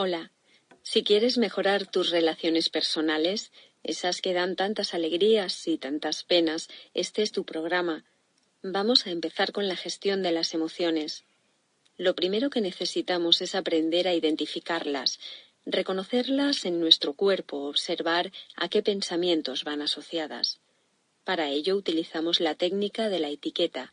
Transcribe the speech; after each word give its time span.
Hola. 0.00 0.30
Si 0.82 1.02
quieres 1.02 1.38
mejorar 1.38 1.84
tus 1.84 2.10
relaciones 2.10 2.68
personales, 2.68 3.50
esas 3.82 4.20
que 4.22 4.32
dan 4.32 4.54
tantas 4.54 4.94
alegrías 4.94 5.66
y 5.66 5.76
tantas 5.76 6.22
penas, 6.22 6.68
este 6.94 7.22
es 7.22 7.32
tu 7.32 7.44
programa. 7.44 8.04
Vamos 8.62 9.08
a 9.08 9.10
empezar 9.10 9.50
con 9.50 9.66
la 9.66 9.74
gestión 9.74 10.22
de 10.22 10.30
las 10.30 10.54
emociones. 10.54 11.24
Lo 11.96 12.14
primero 12.14 12.48
que 12.48 12.60
necesitamos 12.60 13.42
es 13.42 13.56
aprender 13.56 14.06
a 14.06 14.14
identificarlas, 14.14 15.18
reconocerlas 15.66 16.64
en 16.64 16.78
nuestro 16.78 17.14
cuerpo, 17.14 17.64
observar 17.64 18.30
a 18.54 18.68
qué 18.68 18.84
pensamientos 18.84 19.64
van 19.64 19.82
asociadas. 19.82 20.60
Para 21.24 21.50
ello 21.50 21.74
utilizamos 21.74 22.38
la 22.38 22.54
técnica 22.54 23.08
de 23.08 23.18
la 23.18 23.30
etiqueta. 23.30 23.92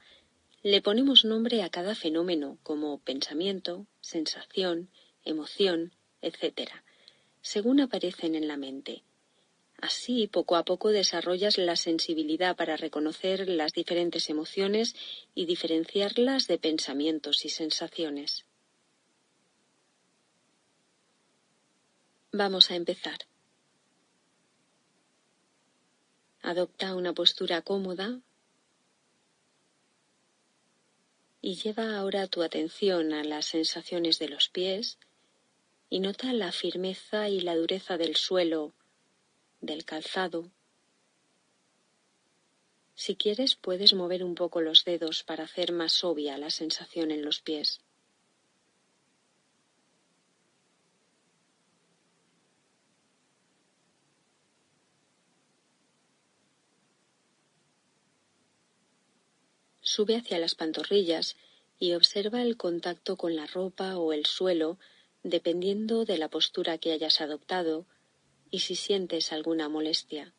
Le 0.62 0.84
ponemos 0.84 1.26
nombre 1.26 1.64
a 1.64 1.72
cada 1.72 1.96
fenómeno 1.96 2.60
como 2.62 3.00
pensamiento, 3.00 3.88
sensación, 4.02 4.92
emoción, 5.26 5.94
etc., 6.22 6.72
según 7.42 7.80
aparecen 7.82 8.36
en 8.36 8.48
la 8.48 8.58
mente. 8.58 9.04
Así, 9.78 10.28
poco 10.28 10.56
a 10.56 10.64
poco 10.64 10.90
desarrollas 10.90 11.58
la 11.58 11.76
sensibilidad 11.76 12.56
para 12.56 12.78
reconocer 12.78 13.48
las 13.50 13.74
diferentes 13.74 14.30
emociones 14.30 14.96
y 15.36 15.46
diferenciarlas 15.46 16.48
de 16.48 16.58
pensamientos 16.58 17.46
y 17.46 17.50
sensaciones. 17.50 18.46
Vamos 22.32 22.72
a 22.72 22.76
empezar. 22.76 23.20
Adopta 26.42 26.96
una 26.96 27.14
postura 27.14 27.62
cómoda 27.62 28.20
y 31.42 31.56
lleva 31.56 31.98
ahora 31.98 32.28
tu 32.28 32.44
atención 32.44 33.14
a 33.14 33.24
las 33.24 33.46
sensaciones 33.46 34.20
de 34.20 34.30
los 34.30 34.50
pies 34.50 34.98
y 35.90 36.00
nota 36.00 36.34
la 36.34 36.52
firmeza 36.52 37.30
y 37.30 37.42
la 37.42 37.56
dureza 37.56 37.98
del 37.98 38.16
suelo 38.16 38.74
del 39.62 39.86
calzado. 39.86 40.52
Si 42.96 43.16
quieres 43.16 43.56
puedes 43.56 43.94
mover 43.94 44.24
un 44.24 44.36
poco 44.36 44.62
los 44.62 44.86
dedos 44.86 45.24
para 45.24 45.44
hacer 45.44 45.72
más 45.72 46.04
obvia 46.04 46.38
la 46.38 46.50
sensación 46.50 47.12
en 47.12 47.24
los 47.24 47.42
pies. 47.42 47.82
Sube 59.82 60.18
hacia 60.18 60.40
las 60.40 60.56
pantorrillas 60.56 61.38
y 61.80 61.94
observa 61.94 62.42
el 62.42 62.58
contacto 62.58 63.18
con 63.18 63.36
la 63.36 63.46
ropa 63.46 63.98
o 63.98 64.14
el 64.14 64.26
suelo 64.26 64.78
dependiendo 65.26 66.06
de 66.06 66.20
la 66.20 66.30
postura 66.30 66.78
que 66.78 66.92
hayas 66.92 67.20
adoptado 67.20 67.88
y 68.52 68.60
si 68.60 68.76
sientes 68.76 69.32
alguna 69.32 69.68
molestia. 69.70 70.36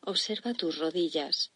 Observa 0.00 0.54
tus 0.54 0.78
rodillas. 0.78 1.52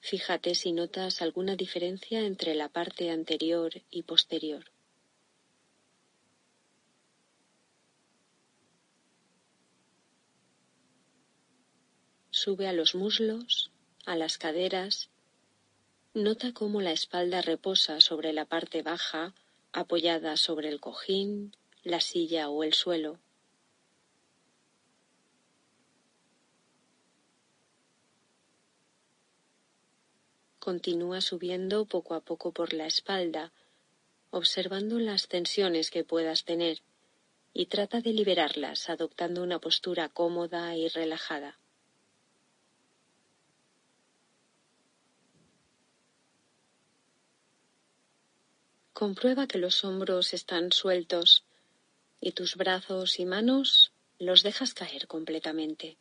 Fíjate 0.00 0.54
si 0.54 0.72
notas 0.72 1.20
alguna 1.20 1.56
diferencia 1.56 2.20
entre 2.20 2.54
la 2.54 2.70
parte 2.70 3.10
anterior 3.10 3.82
y 3.90 4.04
posterior. 4.04 4.75
Sube 12.46 12.68
a 12.68 12.72
los 12.72 12.94
muslos, 12.94 13.72
a 14.04 14.14
las 14.14 14.38
caderas 14.38 15.10
Nota 16.14 16.52
cómo 16.52 16.80
la 16.80 16.92
espalda 16.92 17.42
reposa 17.42 18.00
sobre 18.00 18.32
la 18.32 18.44
parte 18.44 18.82
baja, 18.82 19.34
apoyada 19.72 20.36
sobre 20.36 20.68
el 20.68 20.78
cojín, 20.78 21.56
la 21.82 22.00
silla 22.00 22.48
o 22.48 22.62
el 22.62 22.72
suelo. 22.72 23.18
Continúa 30.60 31.20
subiendo 31.22 31.84
poco 31.86 32.14
a 32.14 32.20
poco 32.20 32.52
por 32.52 32.74
la 32.74 32.86
espalda, 32.86 33.50
observando 34.30 35.00
las 35.00 35.26
tensiones 35.26 35.90
que 35.90 36.04
puedas 36.04 36.44
tener 36.44 36.80
y 37.52 37.66
trata 37.66 38.00
de 38.00 38.12
liberarlas 38.12 38.88
adoptando 38.88 39.42
una 39.42 39.58
postura 39.58 40.08
cómoda 40.08 40.76
y 40.76 40.86
relajada. 40.86 41.58
Comprueba 48.96 49.46
que 49.46 49.58
los 49.58 49.84
hombros 49.84 50.32
están 50.32 50.72
sueltos 50.72 51.44
y 52.18 52.32
tus 52.32 52.56
brazos 52.56 53.20
y 53.20 53.26
manos 53.26 53.92
los 54.18 54.42
dejas 54.42 54.72
caer 54.72 55.06
completamente. 55.06 55.98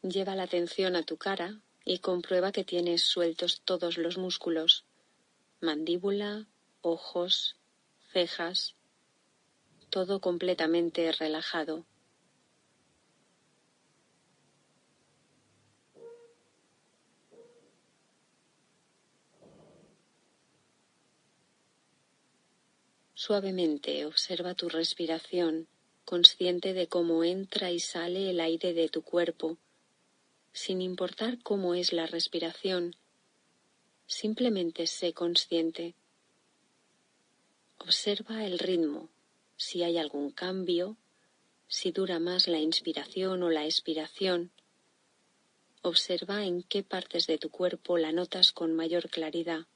Lleva 0.00 0.34
la 0.34 0.44
atención 0.44 0.96
a 0.96 1.02
tu 1.02 1.18
cara 1.18 1.60
y 1.84 1.98
comprueba 1.98 2.52
que 2.52 2.64
tienes 2.64 3.02
sueltos 3.02 3.60
todos 3.62 3.98
los 3.98 4.16
músculos, 4.16 4.86
mandíbula, 5.60 6.46
ojos, 6.80 7.56
cejas, 8.14 8.76
todo 9.90 10.22
completamente 10.22 11.12
relajado. 11.12 11.84
Suavemente 23.24 24.04
observa 24.04 24.56
tu 24.56 24.68
respiración, 24.68 25.68
consciente 26.04 26.72
de 26.72 26.88
cómo 26.88 27.22
entra 27.22 27.70
y 27.70 27.78
sale 27.78 28.30
el 28.30 28.40
aire 28.40 28.74
de 28.74 28.88
tu 28.88 29.02
cuerpo, 29.02 29.58
sin 30.52 30.82
importar 30.82 31.40
cómo 31.40 31.76
es 31.76 31.92
la 31.92 32.08
respiración. 32.08 32.96
Simplemente 34.08 34.88
sé 34.88 35.12
consciente. 35.12 35.94
Observa 37.78 38.44
el 38.44 38.58
ritmo, 38.58 39.08
si 39.56 39.84
hay 39.84 39.98
algún 39.98 40.32
cambio, 40.32 40.96
si 41.68 41.92
dura 41.92 42.18
más 42.18 42.48
la 42.48 42.58
inspiración 42.58 43.44
o 43.44 43.50
la 43.50 43.66
expiración. 43.66 44.50
Observa 45.82 46.44
en 46.44 46.64
qué 46.64 46.82
partes 46.82 47.28
de 47.28 47.38
tu 47.38 47.50
cuerpo 47.50 47.98
la 47.98 48.10
notas 48.10 48.50
con 48.50 48.74
mayor 48.74 49.08
claridad. 49.10 49.68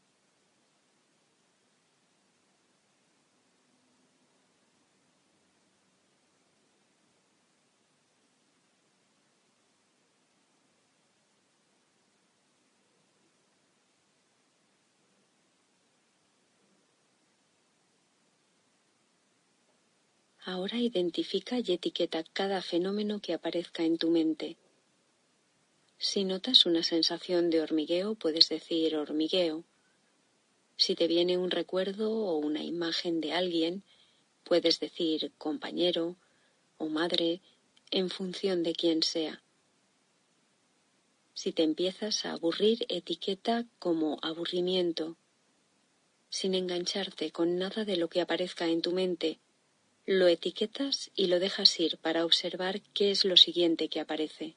Ahora 20.48 20.78
identifica 20.78 21.58
y 21.58 21.72
etiqueta 21.72 22.22
cada 22.22 22.62
fenómeno 22.62 23.20
que 23.20 23.32
aparezca 23.32 23.82
en 23.82 23.98
tu 23.98 24.12
mente. 24.12 24.56
Si 25.98 26.22
notas 26.22 26.66
una 26.66 26.84
sensación 26.84 27.50
de 27.50 27.60
hormigueo, 27.60 28.14
puedes 28.14 28.48
decir 28.48 28.94
hormigueo. 28.94 29.64
Si 30.76 30.94
te 30.94 31.08
viene 31.08 31.36
un 31.36 31.50
recuerdo 31.50 32.12
o 32.12 32.36
una 32.36 32.62
imagen 32.62 33.20
de 33.20 33.32
alguien, 33.32 33.82
puedes 34.44 34.78
decir 34.78 35.32
compañero 35.36 36.14
o 36.78 36.86
madre 36.86 37.40
en 37.90 38.08
función 38.08 38.62
de 38.62 38.72
quién 38.72 39.02
sea. 39.02 39.42
Si 41.34 41.50
te 41.50 41.64
empiezas 41.64 42.24
a 42.24 42.34
aburrir, 42.34 42.86
etiqueta 42.88 43.66
como 43.80 44.20
aburrimiento, 44.22 45.16
sin 46.28 46.54
engancharte 46.54 47.32
con 47.32 47.58
nada 47.58 47.84
de 47.84 47.96
lo 47.96 48.08
que 48.08 48.20
aparezca 48.20 48.68
en 48.68 48.80
tu 48.80 48.92
mente 48.92 49.40
Lo 50.08 50.28
etiquetas 50.28 51.10
y 51.16 51.26
lo 51.26 51.40
dejas 51.40 51.80
ir 51.80 51.98
para 51.98 52.24
observar 52.24 52.80
qué 52.94 53.10
es 53.10 53.24
lo 53.24 53.36
siguiente 53.36 53.88
que 53.88 53.98
aparece. 53.98 54.56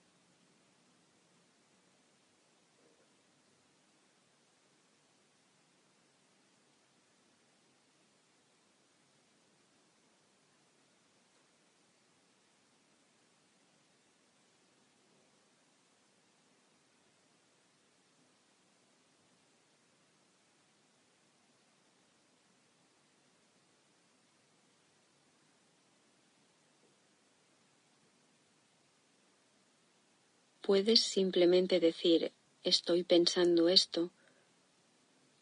Puedes 30.69 31.01
simplemente 31.01 31.79
decir 31.79 32.31
estoy 32.61 33.03
pensando 33.03 33.69
esto 33.69 34.11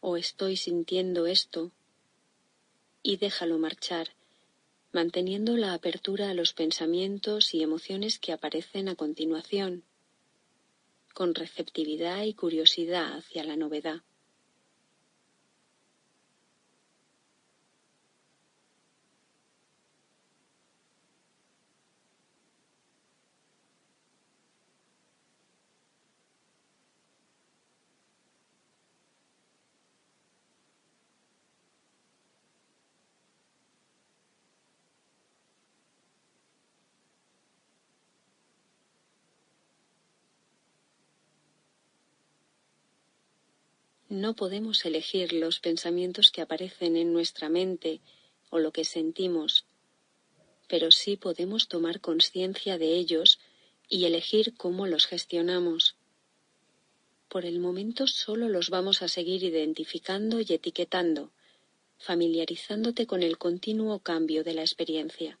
o 0.00 0.16
estoy 0.16 0.56
sintiendo 0.56 1.26
esto 1.26 1.70
y 3.02 3.18
déjalo 3.18 3.58
marchar, 3.58 4.08
manteniendo 4.90 5.58
la 5.58 5.74
apertura 5.74 6.30
a 6.30 6.32
los 6.32 6.54
pensamientos 6.54 7.52
y 7.52 7.62
emociones 7.62 8.18
que 8.18 8.32
aparecen 8.32 8.88
a 8.88 8.94
continuación, 8.94 9.84
con 11.12 11.34
receptividad 11.34 12.22
y 12.22 12.32
curiosidad 12.32 13.18
hacia 13.18 13.44
la 13.44 13.56
novedad. 13.56 14.00
No 44.08 44.34
podemos 44.34 44.84
elegir 44.86 45.34
los 45.34 45.60
pensamientos 45.60 46.30
que 46.30 46.40
aparecen 46.40 46.96
en 46.96 47.12
nuestra 47.12 47.50
mente 47.50 48.00
o 48.48 48.58
lo 48.58 48.72
que 48.72 48.86
sentimos, 48.86 49.66
pero 50.66 50.90
sí 50.90 51.16
podemos 51.16 51.68
tomar 51.68 52.00
conciencia 52.00 52.78
de 52.78 52.94
ellos 52.94 53.38
y 53.86 54.06
elegir 54.06 54.54
cómo 54.56 54.86
los 54.86 55.06
gestionamos. 55.06 55.96
Por 57.28 57.44
el 57.44 57.58
momento 57.58 58.06
solo 58.06 58.48
los 58.48 58.70
vamos 58.70 59.02
a 59.02 59.08
seguir 59.08 59.44
identificando 59.44 60.40
y 60.40 60.46
etiquetando, 60.48 61.30
familiarizándote 61.98 63.06
con 63.06 63.22
el 63.22 63.36
continuo 63.36 63.98
cambio 63.98 64.42
de 64.42 64.54
la 64.54 64.62
experiencia. 64.62 65.38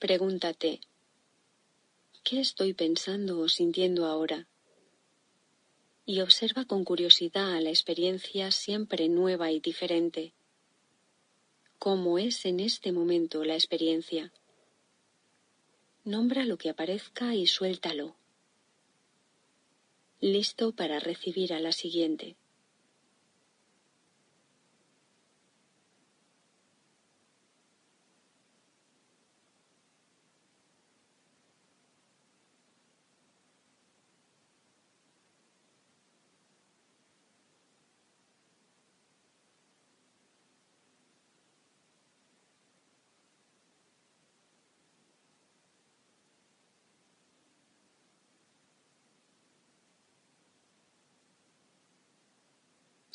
Pregúntate, 0.00 0.80
¿qué 2.24 2.40
estoy 2.40 2.72
pensando 2.72 3.38
o 3.38 3.50
sintiendo 3.50 4.06
ahora? 4.06 4.48
Y 6.06 6.22
observa 6.22 6.64
con 6.64 6.84
curiosidad 6.84 7.60
la 7.60 7.68
experiencia 7.68 8.50
siempre 8.50 9.10
nueva 9.10 9.52
y 9.52 9.60
diferente. 9.60 10.32
¿Cómo 11.78 12.18
es 12.18 12.46
en 12.46 12.60
este 12.60 12.92
momento 12.92 13.44
la 13.44 13.56
experiencia? 13.56 14.32
Nombra 16.04 16.46
lo 16.46 16.56
que 16.56 16.70
aparezca 16.70 17.34
y 17.34 17.46
suéltalo. 17.46 18.16
Listo 20.22 20.72
para 20.72 20.98
recibir 20.98 21.52
a 21.52 21.60
la 21.60 21.72
siguiente. 21.72 22.36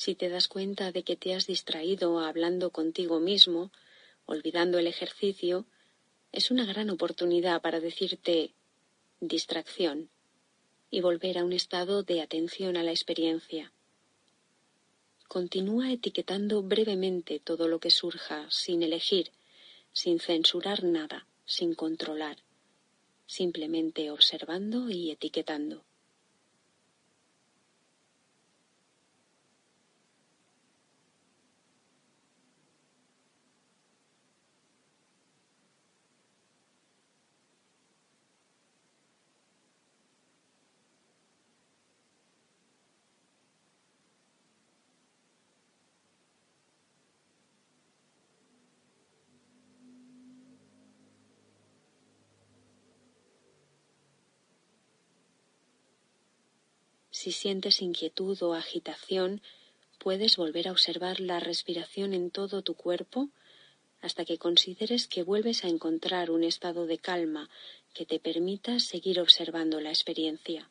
Si 0.06 0.14
te 0.14 0.30
das 0.30 0.48
cuenta 0.48 0.92
de 0.92 1.02
que 1.02 1.16
te 1.16 1.34
has 1.34 1.48
distraído 1.48 2.20
hablando 2.20 2.70
contigo 2.70 3.20
mismo, 3.20 3.72
olvidando 4.28 4.78
el 4.78 4.86
ejercicio, 4.86 5.66
es 6.32 6.52
una 6.52 6.64
gran 6.64 6.92
oportunidad 6.92 7.60
para 7.60 7.80
decirte 7.80 8.54
distracción 9.20 10.12
y 10.92 11.02
volver 11.02 11.40
a 11.40 11.44
un 11.44 11.54
estado 11.54 12.04
de 12.04 12.22
atención 12.22 12.78
a 12.78 12.84
la 12.84 12.92
experiencia. 12.92 13.74
Continúa 15.28 15.92
etiquetando 15.92 16.62
brevemente 16.62 17.40
todo 17.40 17.68
lo 17.68 17.80
que 17.80 17.90
surja, 17.90 18.46
sin 18.52 18.84
elegir, 18.84 19.32
sin 19.92 20.20
censurar 20.20 20.84
nada, 20.84 21.26
sin 21.46 21.74
controlar, 21.74 22.38
simplemente 23.26 24.12
observando 24.12 24.88
y 24.88 25.10
etiquetando. 25.10 25.84
Si 57.20 57.32
sientes 57.32 57.82
inquietud 57.82 58.38
o 58.44 58.56
agitación, 58.56 59.42
puedes 60.00 60.36
volver 60.36 60.68
a 60.68 60.74
observar 60.74 61.22
la 61.22 61.40
respiración 61.40 62.14
en 62.14 62.30
todo 62.30 62.62
tu 62.62 62.74
cuerpo 62.74 63.30
hasta 64.02 64.26
que 64.26 64.38
consideres 64.38 65.08
que 65.08 65.24
vuelves 65.24 65.64
a 65.64 65.70
encontrar 65.70 66.30
un 66.30 66.44
estado 66.44 66.88
de 66.88 66.98
calma 66.98 67.50
que 67.94 68.06
te 68.06 68.20
permita 68.20 68.82
seguir 68.82 69.22
observando 69.22 69.80
la 69.80 69.92
experiencia. 69.92 70.70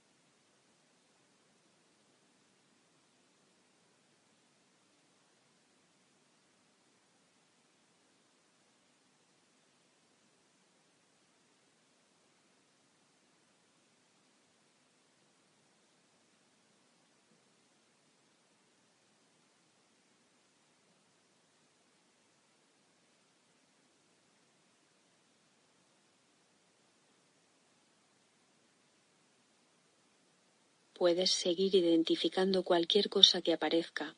Puedes 30.95 31.31
seguir 31.31 31.75
identificando 31.75 32.63
cualquier 32.63 33.09
cosa 33.09 33.43
que 33.43 33.53
aparezca, 33.53 34.17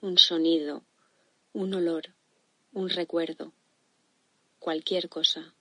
un 0.00 0.18
sonido, 0.18 0.84
un 1.52 1.74
olor, 1.74 2.14
un 2.72 2.88
recuerdo, 2.88 3.52
cualquier 4.60 5.08
cosa. 5.08 5.55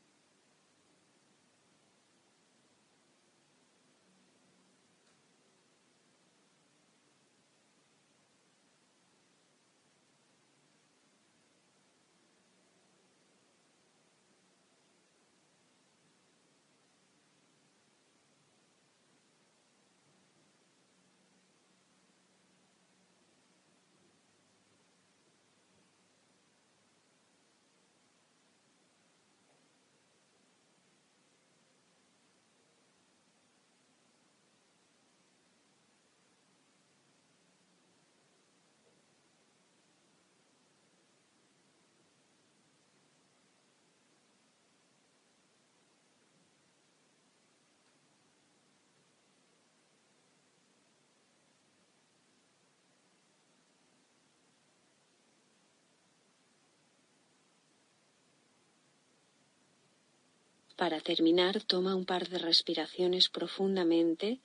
Para 60.75 60.99
terminar, 60.99 61.61
toma 61.63 61.95
un 61.95 62.05
par 62.05 62.27
de 62.27 62.37
respiraciones 62.37 63.29
profundamente, 63.29 64.41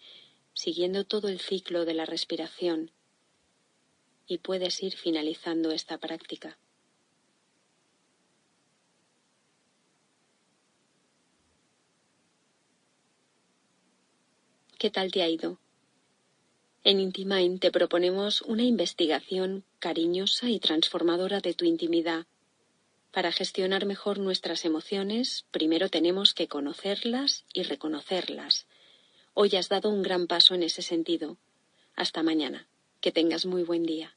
siguiendo 0.55 1.05
todo 1.05 1.29
el 1.29 1.41
ciclo 1.41 1.85
de 1.85 1.95
la 1.95 2.07
respiración, 2.07 2.93
y 4.29 4.39
puedes 4.39 4.81
ir 4.83 4.95
finalizando 4.97 5.73
esta 5.73 5.99
práctica. 5.99 6.57
¿Qué 14.79 14.89
tal 14.89 15.11
te 15.11 15.23
ha 15.23 15.29
ido? 15.29 15.59
En 16.85 17.01
Intimain 17.01 17.59
te 17.59 17.71
proponemos 17.71 18.41
una 18.43 18.63
investigación 18.63 19.65
cariñosa 19.81 20.49
y 20.49 20.61
transformadora 20.61 21.41
de 21.41 21.55
tu 21.55 21.65
intimidad 21.65 22.27
para 23.13 23.33
gestionar 23.33 23.87
mejor 23.87 24.19
nuestras 24.19 24.65
emociones, 24.65 25.45
primero 25.51 25.89
tenemos 25.89 26.35
que 26.35 26.49
conocerlas 26.49 27.45
y 27.53 27.63
reconocerlas. 27.63 28.67
Hoy 29.35 29.57
has 29.57 29.69
dado 29.69 29.91
un 29.91 30.03
gran 30.03 30.27
paso 30.27 30.55
en 30.55 30.63
ese 30.63 30.83
sentido. 30.83 31.37
Hasta 31.97 32.23
mañana. 32.23 32.67
Que 33.01 33.13
tengas 33.13 33.47
muy 33.47 33.63
buen 33.63 33.85
día. 33.85 34.15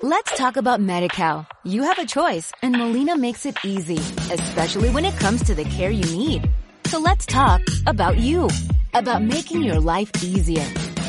Let's 0.00 0.34
talk 0.36 0.56
about 0.56 0.80
MediCal. 0.80 1.46
You 1.64 1.82
have 1.82 1.98
a 1.98 2.06
choice 2.06 2.52
and 2.62 2.76
Molina 2.76 3.16
makes 3.16 3.44
it 3.44 3.56
easy, 3.64 3.98
especially 4.32 4.90
when 4.90 5.04
it 5.04 5.18
comes 5.18 5.42
to 5.44 5.54
the 5.54 5.64
care 5.64 5.90
you 5.90 6.04
need. 6.16 6.48
So 6.86 6.98
let's 7.00 7.26
talk 7.26 7.60
about 7.86 8.16
you, 8.16 8.48
about 8.94 9.22
making 9.22 9.62
your 9.62 9.80
life 9.80 10.10
easier, 10.22 10.64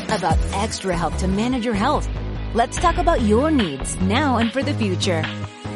about 0.08 0.36
extra 0.52 0.96
help 0.96 1.16
to 1.18 1.28
manage 1.28 1.64
your 1.64 1.74
health. 1.74 2.08
Let's 2.52 2.76
talk 2.78 2.98
about 2.98 3.22
your 3.22 3.50
needs 3.50 3.98
now 4.00 4.38
and 4.38 4.52
for 4.52 4.62
the 4.62 4.74
future. 4.74 5.22